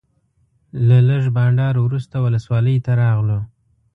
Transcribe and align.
له 0.87 0.97
لږ 1.09 1.23
بانډار 1.35 1.75
وروسته 1.79 2.15
ولسوالۍ 2.25 2.77
ته 2.85 2.91
راغلو. 3.01 3.39